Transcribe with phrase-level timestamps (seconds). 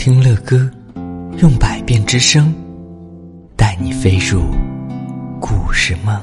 [0.00, 0.56] 听乐歌，
[1.42, 2.54] 用百变之声
[3.54, 4.40] 带你飞入
[5.38, 6.18] 故事梦。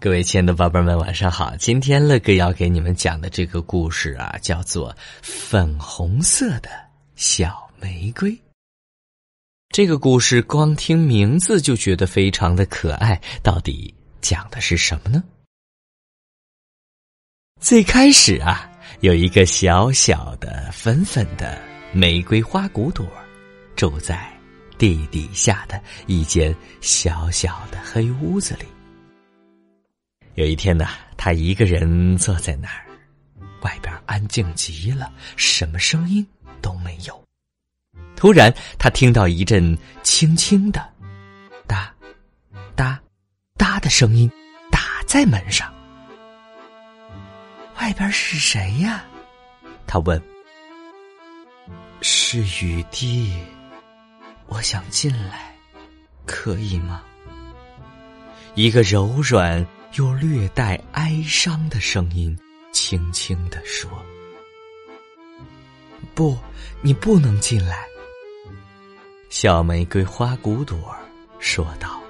[0.00, 1.54] 各位亲爱的宝贝们，晚上好！
[1.54, 6.68] 今天乐哥要给你们讲的这个故事啊，叫做《粉红色的
[7.14, 8.32] 小玫瑰》。
[9.68, 15.22] 这个故事光听名字就觉得非常的可爱，到底讲的是什么呢？
[17.60, 18.72] 最开始啊。
[19.00, 21.60] 有一个小小的、粉粉的
[21.92, 23.06] 玫瑰花骨朵，
[23.76, 24.26] 住在
[24.78, 28.64] 地底下的一间小小的黑屋子里。
[30.34, 32.86] 有一天呢，他一个人坐在那儿，
[33.62, 36.26] 外边安静极了，什么声音
[36.62, 37.22] 都没有。
[38.16, 40.86] 突然，他听到一阵轻轻的
[41.68, 41.94] “哒、
[42.74, 42.98] 哒、
[43.58, 44.30] 哒”的声音，
[44.70, 45.70] 打在门上。
[47.86, 49.04] 外边是谁呀？
[49.86, 50.20] 他问。
[52.00, 53.32] 是雨滴，
[54.46, 55.54] 我想进来，
[56.26, 57.00] 可以吗？
[58.56, 59.64] 一个柔软
[59.94, 62.36] 又略带哀伤的声音
[62.72, 63.88] 轻轻的说
[66.12, 66.36] ：“不，
[66.82, 67.84] 你不能进来。”
[69.30, 70.92] 小玫瑰花骨朵
[71.38, 72.00] 说道。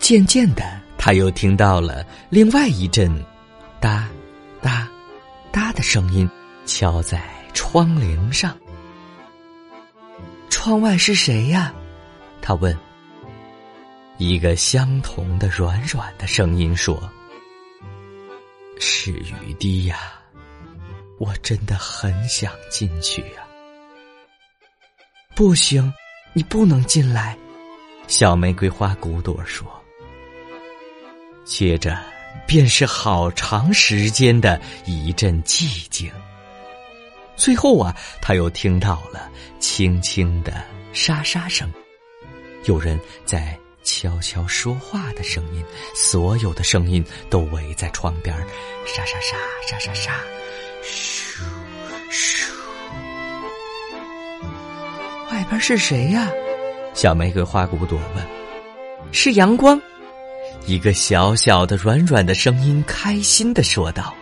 [0.00, 3.24] 渐渐的，他又听到了另外一阵。
[3.80, 4.08] 哒，
[5.84, 6.28] 声音
[6.64, 8.58] 敲在窗棂上。
[10.48, 11.74] 窗外是谁呀？
[12.40, 12.74] 他问。
[14.16, 16.98] 一个相同的软软的声音说
[18.80, 20.14] ：“是雨滴呀，
[21.18, 23.44] 我真的很想进去呀。”
[25.36, 25.92] 不行，
[26.32, 27.36] 你不能进来。
[28.06, 29.68] 小玫瑰花骨朵说。
[31.44, 32.13] 接着。
[32.46, 36.10] 便是好长时间的一阵寂静。
[37.36, 39.28] 最后啊，他又听到了
[39.58, 41.68] 轻轻的沙沙声，
[42.64, 45.64] 有人在悄悄说话的声音。
[45.94, 48.36] 所有的声音都围在窗边，
[48.86, 50.12] 沙沙沙沙沙沙，
[50.82, 51.42] 咻
[52.10, 52.50] 咻。
[55.32, 56.30] 外边是谁呀？
[56.94, 58.24] 小玫瑰花骨朵问。
[59.10, 59.80] 是阳光。
[60.66, 64.14] 一个小小的、软软的声音开心的说道：“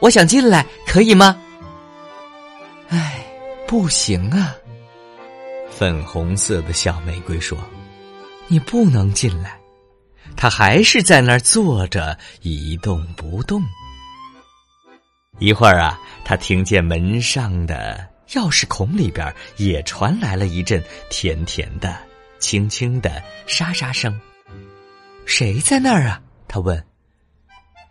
[0.00, 1.40] 我想进来，可以吗
[2.90, 3.24] ？”“哎，
[3.66, 4.54] 不行啊！”
[5.70, 7.58] 粉红色的小玫瑰说
[8.48, 9.58] ：“你不能进来。”
[10.36, 13.62] 他还是在那儿坐着一动不动。
[15.38, 21.96] 一会儿啊，他听见门上的钥匙孔里边也传来了一阵甜甜的、
[22.38, 24.18] 轻轻的沙沙声。
[25.26, 26.22] 谁在那儿啊？
[26.48, 26.84] 他问。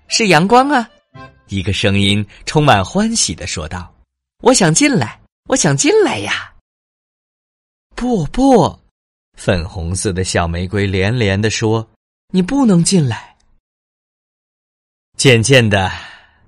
[0.08, 0.90] 是阳光啊！
[1.47, 3.94] 一个声音充满欢喜的说道
[4.44, 6.53] ：“我想进来，我想进来呀！”
[7.96, 8.80] 不不，
[9.38, 11.88] 粉红色的小玫瑰连连的说
[12.34, 13.38] ：“你不能进来。”
[15.18, 15.90] 渐渐的，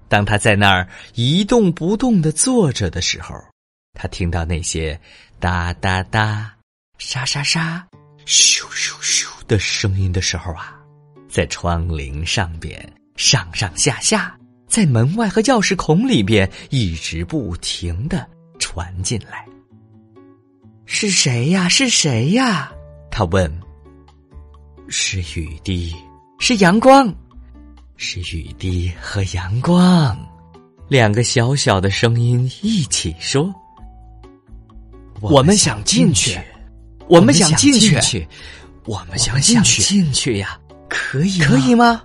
[0.09, 3.35] 当他在那儿一动不动的坐着的时候，
[3.93, 4.99] 他听到那些
[5.39, 6.53] 哒哒哒、
[6.97, 7.87] 沙沙沙、
[8.25, 10.79] 咻咻咻的声音的时候啊。
[11.29, 18.29] 在窗棂上边上上下下，在门外和钥匙孔里边一直不停的
[18.59, 19.43] 传进来。
[20.85, 21.67] 是谁呀？
[21.67, 22.71] 是谁呀？
[23.09, 23.51] 他问。
[24.89, 25.95] 是雨滴，
[26.37, 27.11] 是阳光，
[27.95, 30.15] 是雨滴和阳光，
[30.87, 33.51] 两个小小的声音一起说
[35.19, 36.39] ：“我们想进去，
[37.07, 38.27] 我们想进去，
[38.85, 40.37] 我们想进去，进去。
[40.39, 40.59] 呀！”
[40.89, 42.03] 可以可以吗，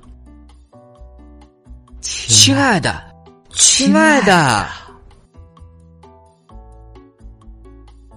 [2.00, 3.04] 亲爱的，
[3.50, 4.66] 亲爱的，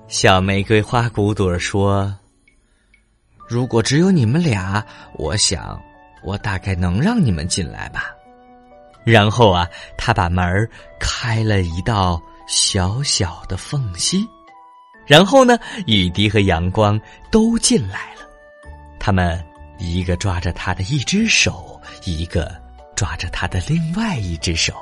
[0.07, 2.13] 小玫瑰花骨朵说
[3.49, 5.77] ：“如果只有你们俩，我想
[6.23, 8.05] 我大概能让你们进来吧。”
[9.03, 10.69] 然后啊，他把门
[11.01, 14.25] 开了一道小小的缝隙，
[15.11, 16.97] 然后呢，雨滴和阳光
[17.29, 18.21] 都进来了，
[18.97, 19.45] 他们。
[19.83, 22.55] 一个抓着他的一只手，一个
[22.95, 24.75] 抓着他的另外一只手，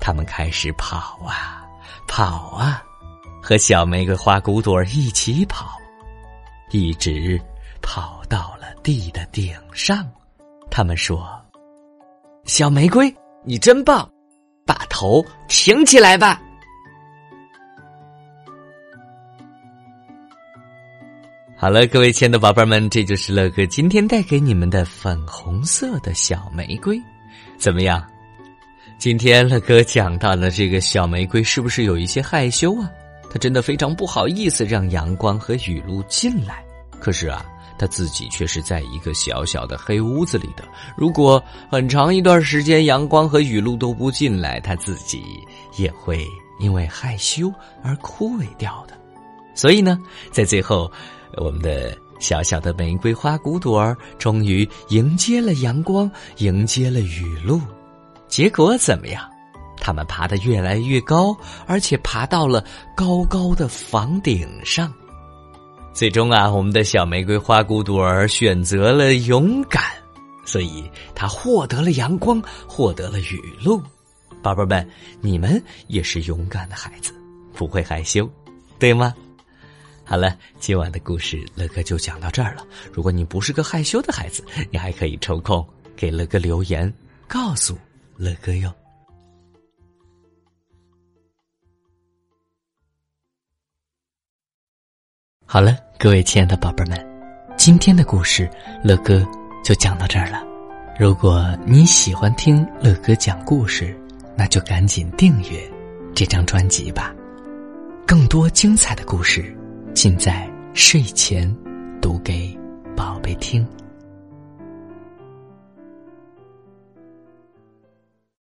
[0.00, 1.64] 他们开始跑啊
[2.08, 2.82] 跑啊，
[3.40, 5.78] 和小玫瑰花骨朵一起跑，
[6.72, 7.40] 一直
[7.80, 10.04] 跑到了地的顶上。
[10.72, 11.24] 他们说
[12.46, 13.14] ：“小玫瑰，
[13.44, 14.10] 你真棒，
[14.66, 16.42] 把头挺起来吧。”
[21.58, 27.00] 好了，各位亲爱的宝贝们，这就是乐哥今天带给你们的粉红色的小玫瑰，
[27.56, 28.06] 怎么样？
[28.98, 32.90] 今天乐哥讲到的这个小玫瑰是不是有一些害羞啊？
[33.30, 36.62] 他真的非常不好意思让阳光和雨露进来。
[37.00, 37.42] 可是啊，
[37.78, 40.64] 他自己却是在一个小小的黑屋子里的。
[40.94, 45.24] 如果很长一段时间阳光和雨露都不进来，他自己
[45.78, 46.22] 也会
[46.60, 47.50] 因为害羞
[47.82, 48.94] 而枯萎掉的。
[49.54, 49.98] 所以呢，
[50.30, 50.92] 在最后，
[51.34, 57.60] 我们的小小的玫瑰花骨朵儿终于迎接了阳光，迎接了雨露。
[58.28, 59.24] 结果怎么样？
[59.78, 61.36] 他们爬得越来越高，
[61.66, 62.64] 而且爬到了
[62.96, 64.92] 高高的房顶上。
[65.92, 69.82] 最终啊，我们的小玫瑰花骨朵儿选择了勇敢，
[70.44, 73.80] 所以它获得了阳光，获得了雨露。
[74.42, 74.88] 宝贝们，
[75.20, 77.12] 你们也是勇敢的孩子，
[77.54, 78.28] 不会害羞，
[78.78, 79.14] 对吗？
[80.08, 82.64] 好了，今晚的故事乐哥就讲到这儿了。
[82.92, 85.66] 如果你不是个害羞的孩子，你还可以抽空
[85.96, 86.90] 给乐哥留言，
[87.26, 87.76] 告诉。
[88.16, 88.72] 乐哥哟，
[95.44, 96.96] 好了，各位亲爱的宝贝们，
[97.58, 98.48] 今天的故事
[98.82, 99.26] 乐哥
[99.62, 100.42] 就讲到这儿了。
[100.98, 103.94] 如果你喜欢听乐哥讲故事，
[104.34, 105.70] 那就赶紧订阅
[106.14, 107.14] 这张专辑吧。
[108.06, 109.54] 更多精彩的故事，
[109.96, 111.50] 尽在睡前
[112.02, 112.54] 读给
[112.94, 113.66] 宝贝听。